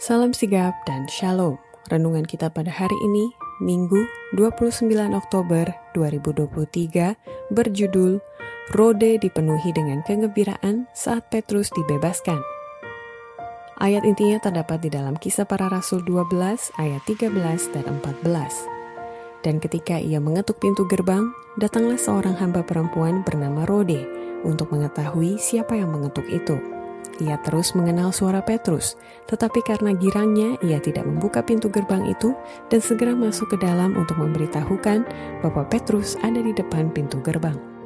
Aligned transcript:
Salam 0.00 0.32
sigap 0.32 0.72
dan 0.88 1.04
shalom. 1.12 1.60
Renungan 1.92 2.24
kita 2.24 2.48
pada 2.48 2.72
hari 2.72 2.96
ini, 3.04 3.28
Minggu 3.60 4.08
29 4.32 4.88
Oktober 5.12 5.68
2023, 5.92 7.52
berjudul 7.52 8.16
Rode 8.72 9.20
dipenuhi 9.20 9.76
dengan 9.76 10.00
kegembiraan 10.00 10.88
saat 10.96 11.28
Petrus 11.28 11.68
dibebaskan. 11.76 12.40
Ayat 13.76 14.08
intinya 14.08 14.40
terdapat 14.40 14.80
di 14.80 14.88
dalam 14.88 15.20
kisah 15.20 15.44
para 15.44 15.68
rasul 15.68 16.00
12 16.08 16.32
ayat 16.80 17.04
13 17.04 17.68
dan 17.76 17.84
14. 18.00 19.44
Dan 19.44 19.60
ketika 19.60 20.00
ia 20.00 20.16
mengetuk 20.16 20.64
pintu 20.64 20.88
gerbang, 20.88 21.28
datanglah 21.60 22.00
seorang 22.00 22.40
hamba 22.40 22.64
perempuan 22.64 23.20
bernama 23.20 23.68
Rode 23.68 24.08
untuk 24.48 24.72
mengetahui 24.72 25.36
siapa 25.36 25.76
yang 25.76 25.92
mengetuk 25.92 26.24
itu. 26.32 26.79
Ia 27.20 27.36
terus 27.44 27.76
mengenal 27.76 28.16
suara 28.16 28.40
Petrus, 28.40 28.96
tetapi 29.28 29.60
karena 29.60 29.92
girangnya 29.92 30.56
ia 30.64 30.80
tidak 30.80 31.04
membuka 31.04 31.44
pintu 31.44 31.68
gerbang 31.68 32.08
itu 32.08 32.32
dan 32.72 32.80
segera 32.80 33.12
masuk 33.12 33.52
ke 33.52 33.56
dalam 33.60 33.92
untuk 33.92 34.16
memberitahukan 34.16 35.04
bahwa 35.44 35.62
Petrus 35.68 36.16
ada 36.24 36.40
di 36.40 36.56
depan 36.56 36.88
pintu 36.88 37.20
gerbang. 37.20 37.79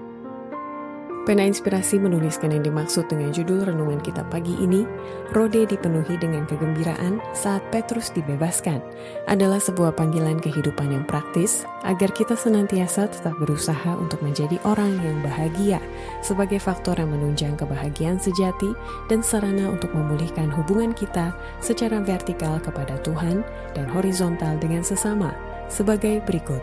Pena 1.24 1.41
Inspirasi 1.48 1.96
menuliskan 1.96 2.52
yang 2.52 2.69
dimaksud 2.69 3.09
dengan 3.09 3.33
judul 3.33 3.64
renungan 3.64 3.96
kita 4.05 4.28
pagi 4.28 4.60
ini, 4.60 4.84
Rode 5.33 5.64
dipenuhi 5.64 6.20
dengan 6.20 6.45
kegembiraan 6.45 7.16
saat 7.33 7.64
Petrus 7.73 8.12
dibebaskan, 8.12 8.84
adalah 9.24 9.56
sebuah 9.56 9.97
panggilan 9.97 10.37
kehidupan 10.37 10.92
yang 10.92 11.09
praktis 11.09 11.64
agar 11.88 12.12
kita 12.12 12.37
senantiasa 12.37 13.09
tetap 13.09 13.33
berusaha 13.41 13.97
untuk 13.97 14.20
menjadi 14.20 14.60
orang 14.69 15.00
yang 15.00 15.16
bahagia 15.24 15.80
sebagai 16.20 16.60
faktor 16.60 17.00
yang 17.00 17.09
menunjang 17.09 17.56
kebahagiaan 17.56 18.20
sejati 18.20 18.77
dan 19.09 19.25
sarana 19.25 19.72
untuk 19.72 19.97
memulihkan 19.97 20.52
hubungan 20.52 20.92
kita 20.92 21.33
secara 21.64 22.05
vertikal 22.05 22.61
kepada 22.61 23.00
Tuhan 23.00 23.41
dan 23.72 23.88
horizontal 23.88 24.61
dengan 24.61 24.84
sesama 24.84 25.33
sebagai 25.72 26.20
berikut. 26.28 26.61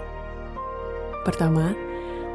Pertama, 1.26 1.74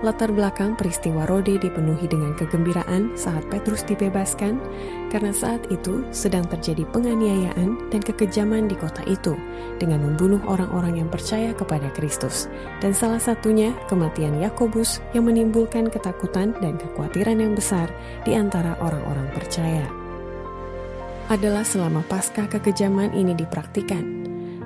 Latar 0.05 0.28
belakang 0.28 0.77
peristiwa 0.77 1.25
Rode 1.25 1.56
dipenuhi 1.56 2.05
dengan 2.05 2.36
kegembiraan 2.36 3.16
saat 3.16 3.48
Petrus 3.48 3.80
dibebaskan, 3.80 4.61
karena 5.08 5.33
saat 5.33 5.64
itu 5.72 6.05
sedang 6.12 6.44
terjadi 6.52 6.84
penganiayaan 6.92 7.89
dan 7.89 8.00
kekejaman 8.05 8.69
di 8.69 8.77
kota 8.77 9.00
itu 9.08 9.33
dengan 9.80 10.05
membunuh 10.05 10.44
orang-orang 10.44 11.00
yang 11.00 11.08
percaya 11.08 11.56
kepada 11.56 11.89
Kristus, 11.97 12.44
dan 12.84 12.92
salah 12.92 13.17
satunya 13.17 13.72
kematian 13.89 14.36
Yakobus 14.36 15.00
yang 15.17 15.33
menimbulkan 15.33 15.89
ketakutan 15.89 16.52
dan 16.61 16.77
kekhawatiran 16.77 17.41
yang 17.41 17.56
besar 17.56 17.89
di 18.28 18.36
antara 18.36 18.77
orang-orang 18.84 19.33
percaya. 19.33 19.89
Adalah 21.33 21.64
selama 21.64 22.05
pasca 22.05 22.44
kekejaman 22.47 23.17
ini 23.17 23.33
dipraktikan, 23.33 24.16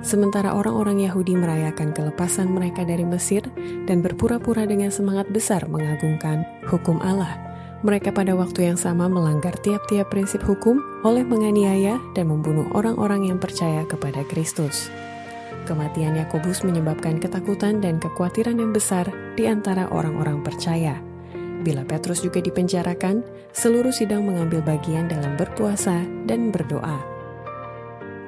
Sementara 0.01 0.57
orang-orang 0.57 1.05
Yahudi 1.05 1.37
merayakan 1.37 1.93
kelepasan 1.93 2.49
mereka 2.49 2.81
dari 2.81 3.05
Mesir 3.05 3.45
dan 3.85 4.01
berpura-pura 4.01 4.65
dengan 4.65 4.89
semangat 4.89 5.29
besar 5.29 5.69
mengagungkan 5.69 6.41
hukum 6.65 6.97
Allah, 7.05 7.37
mereka 7.85 8.13
pada 8.13 8.33
waktu 8.33 8.69
yang 8.69 8.77
sama 8.77 9.09
melanggar 9.09 9.57
tiap-tiap 9.61 10.09
prinsip 10.09 10.41
hukum 10.45 10.81
oleh 11.01 11.25
menganiaya 11.25 12.01
dan 12.17 12.29
membunuh 12.29 12.65
orang-orang 12.73 13.29
yang 13.29 13.37
percaya 13.37 13.85
kepada 13.85 14.25
Kristus. 14.29 14.89
Kematian 15.69 16.17
Yakobus 16.17 16.65
menyebabkan 16.65 17.21
ketakutan 17.21 17.77
dan 17.81 18.01
kekhawatiran 18.01 18.57
yang 18.57 18.73
besar 18.73 19.05
di 19.37 19.45
antara 19.45 19.85
orang-orang 19.93 20.41
percaya. 20.41 20.97
Bila 21.61 21.85
Petrus 21.85 22.25
juga 22.25 22.41
dipenjarakan, 22.41 23.21
seluruh 23.53 23.93
sidang 23.93 24.25
mengambil 24.25 24.65
bagian 24.65 25.05
dalam 25.05 25.37
berpuasa 25.37 26.01
dan 26.25 26.49
berdoa. 26.49 26.97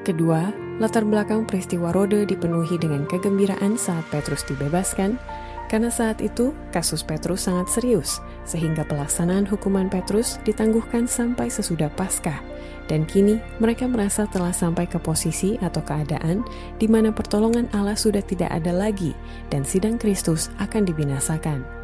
Kedua, 0.06 0.54
Latar 0.82 1.06
belakang 1.06 1.46
peristiwa 1.46 1.94
Rode 1.94 2.26
dipenuhi 2.26 2.82
dengan 2.82 3.06
kegembiraan 3.06 3.78
saat 3.78 4.02
Petrus 4.10 4.42
dibebaskan, 4.50 5.22
karena 5.70 5.90
saat 5.94 6.18
itu 6.22 6.54
kasus 6.74 7.06
Petrus 7.06 7.46
sangat 7.46 7.70
serius, 7.70 8.18
sehingga 8.46 8.81
pelaksanaan 8.86 9.46
hukuman 9.46 9.86
Petrus 9.86 10.42
ditangguhkan 10.46 11.06
sampai 11.06 11.50
sesudah 11.50 11.94
Paskah. 11.94 12.42
Dan 12.90 13.06
kini 13.08 13.38
mereka 13.62 13.88
merasa 13.88 14.28
telah 14.28 14.52
sampai 14.52 14.90
ke 14.90 15.00
posisi 15.00 15.56
atau 15.62 15.80
keadaan 15.86 16.44
di 16.81 16.90
mana 16.90 17.16
pertolongan 17.16 17.70
Allah 17.72 17.96
sudah 17.96 18.22
tidak 18.26 18.52
ada 18.52 18.76
lagi 18.76 19.16
dan 19.53 19.64
sidang 19.64 19.96
Kristus 19.96 20.52
akan 20.59 20.84
dibinasakan. 20.90 21.83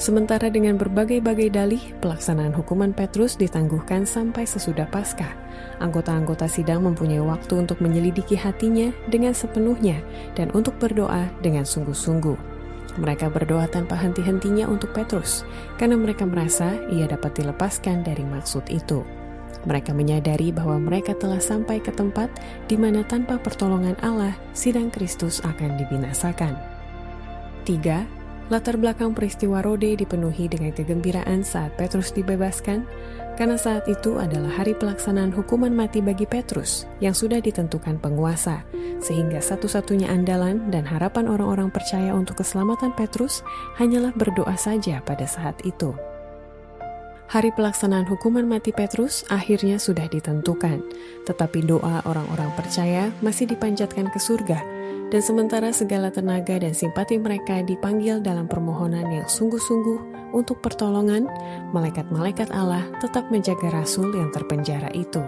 Sementara 0.00 0.48
dengan 0.48 0.80
berbagai-bagai 0.80 1.52
dalih, 1.52 1.92
pelaksanaan 2.00 2.56
hukuman 2.56 2.96
Petrus 2.96 3.36
ditangguhkan 3.36 4.08
sampai 4.08 4.48
sesudah 4.48 4.88
Paskah. 4.88 5.28
Anggota-anggota 5.76 6.48
sidang 6.48 6.88
mempunyai 6.88 7.20
waktu 7.20 7.60
untuk 7.60 7.84
menyelidiki 7.84 8.32
hatinya 8.32 8.96
dengan 9.12 9.36
sepenuhnya 9.36 10.00
dan 10.32 10.48
untuk 10.56 10.80
berdoa 10.80 11.28
dengan 11.44 11.68
sungguh-sungguh. 11.68 12.32
Mereka 12.96 13.28
berdoa 13.28 13.68
tanpa 13.68 13.92
henti-hentinya 14.00 14.72
untuk 14.72 14.96
Petrus, 14.96 15.44
karena 15.76 16.00
mereka 16.00 16.24
merasa 16.24 16.80
ia 16.88 17.04
dapat 17.04 17.36
dilepaskan 17.36 18.00
dari 18.00 18.24
maksud 18.24 18.72
itu. 18.72 19.04
Mereka 19.68 19.92
menyadari 19.92 20.48
bahwa 20.48 20.80
mereka 20.80 21.12
telah 21.12 21.44
sampai 21.44 21.76
ke 21.76 21.92
tempat 21.92 22.32
di 22.72 22.80
mana 22.80 23.04
tanpa 23.04 23.36
pertolongan 23.36 24.00
Allah, 24.00 24.32
sidang 24.56 24.88
Kristus 24.88 25.44
akan 25.44 25.76
dibinasakan. 25.76 26.56
3 27.68 28.19
Latar 28.50 28.74
belakang 28.74 29.14
peristiwa 29.14 29.62
Rode 29.62 29.94
dipenuhi 29.94 30.50
dengan 30.50 30.74
kegembiraan 30.74 31.46
saat 31.46 31.70
Petrus 31.78 32.10
dibebaskan, 32.10 32.82
karena 33.38 33.54
saat 33.54 33.86
itu 33.86 34.18
adalah 34.18 34.50
hari 34.50 34.74
pelaksanaan 34.74 35.30
hukuman 35.30 35.70
mati 35.70 36.02
bagi 36.02 36.26
Petrus 36.26 36.82
yang 36.98 37.14
sudah 37.14 37.38
ditentukan 37.38 38.02
penguasa, 38.02 38.66
sehingga 38.98 39.38
satu-satunya 39.38 40.10
andalan 40.10 40.66
dan 40.74 40.82
harapan 40.82 41.30
orang-orang 41.30 41.70
percaya 41.70 42.10
untuk 42.10 42.42
keselamatan 42.42 42.90
Petrus 42.98 43.46
hanyalah 43.78 44.10
berdoa 44.18 44.58
saja 44.58 44.98
pada 44.98 45.30
saat 45.30 45.54
itu. 45.62 45.94
Hari 47.30 47.54
pelaksanaan 47.54 48.10
hukuman 48.10 48.42
mati 48.42 48.74
Petrus 48.74 49.22
akhirnya 49.30 49.78
sudah 49.78 50.10
ditentukan, 50.10 50.82
tetapi 51.30 51.62
doa 51.62 52.02
orang-orang 52.02 52.50
percaya 52.58 53.14
masih 53.22 53.46
dipanjatkan 53.46 54.10
ke 54.10 54.18
surga. 54.18 54.58
Dan 55.14 55.22
sementara 55.22 55.70
segala 55.70 56.10
tenaga 56.10 56.58
dan 56.58 56.74
simpati 56.74 57.22
mereka 57.22 57.62
dipanggil 57.62 58.18
dalam 58.18 58.50
permohonan 58.50 59.06
yang 59.14 59.30
sungguh-sungguh 59.30 60.34
untuk 60.34 60.58
pertolongan, 60.58 61.30
malaikat-malaikat 61.70 62.50
Allah 62.50 62.82
tetap 62.98 63.30
menjaga 63.30 63.78
rasul 63.78 64.10
yang 64.10 64.34
terpenjara 64.34 64.90
itu. 64.90 65.22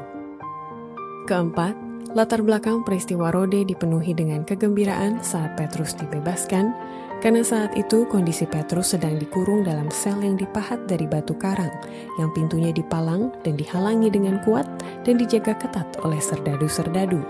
Keempat, 1.30 1.78
latar 2.18 2.42
belakang 2.42 2.82
peristiwa 2.82 3.30
Rode 3.30 3.62
dipenuhi 3.62 4.10
dengan 4.10 4.42
kegembiraan 4.42 5.22
saat 5.22 5.54
Petrus 5.54 5.94
dibebaskan, 5.94 6.74
karena 7.22 7.46
saat 7.46 7.70
itu 7.78 8.02
kondisi 8.10 8.50
Petrus 8.50 8.98
sedang 8.98 9.14
dikurung 9.14 9.62
dalam 9.62 9.86
sel 9.94 10.18
yang 10.26 10.34
dipahat 10.34 10.90
dari 10.90 11.06
batu 11.06 11.38
karang, 11.38 11.70
yang 12.18 12.34
pintunya 12.34 12.74
dipalang 12.74 13.30
dan 13.46 13.54
dihalangi 13.54 14.10
dengan 14.10 14.42
kuat 14.42 14.66
dan 15.06 15.22
dijaga 15.22 15.54
ketat 15.54 15.86
oleh 16.02 16.18
serdadu-serdadu. 16.18 17.22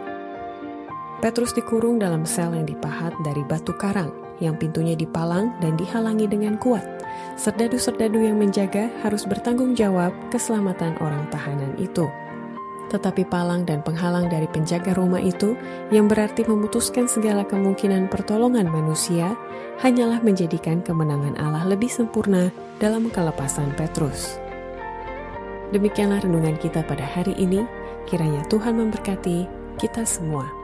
Petrus 1.20 1.52
dikurung 1.52 2.00
dalam 2.00 2.25
sel 2.25 2.56
yang 2.56 2.64
dipahat 2.64 3.12
dari 3.20 3.44
batu 3.44 3.76
karang, 3.76 4.10
yang 4.41 4.56
pintunya 4.56 4.97
dipalang 4.97 5.52
dan 5.60 5.76
dihalangi 5.76 6.25
dengan 6.25 6.56
kuat. 6.56 6.82
Serdadu-serdadu 7.36 8.16
yang 8.16 8.41
menjaga 8.41 8.88
harus 9.04 9.28
bertanggung 9.28 9.76
jawab 9.76 10.10
keselamatan 10.32 10.97
orang 11.04 11.28
tahanan 11.28 11.76
itu. 11.76 12.08
Tetapi 12.92 13.25
palang 13.25 13.64
dan 13.64 13.81
penghalang 13.81 14.28
dari 14.28 14.44
penjaga 14.50 14.92
rumah 14.92 15.20
itu, 15.22 15.56
yang 15.88 16.12
berarti 16.12 16.44
memutuskan 16.44 17.08
segala 17.08 17.41
kemungkinan 17.47 18.12
pertolongan 18.12 18.69
manusia, 18.69 19.32
hanyalah 19.82 20.22
menjadikan 20.22 20.78
kemenangan 20.81 21.34
Allah 21.43 21.66
lebih 21.66 21.91
sempurna 21.91 22.54
dalam 22.78 23.10
kelepasan 23.10 23.75
Petrus. 23.75 24.38
Demikianlah 25.75 26.22
renungan 26.22 26.54
kita 26.62 26.87
pada 26.87 27.03
hari 27.03 27.34
ini. 27.34 27.66
Kiranya 28.06 28.47
Tuhan 28.47 28.78
memberkati 28.78 29.50
kita 29.82 30.06
semua. 30.06 30.62